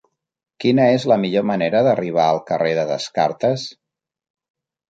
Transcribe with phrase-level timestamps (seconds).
[0.63, 3.67] Quina és la millor manera d'arribar al carrer de Descartes?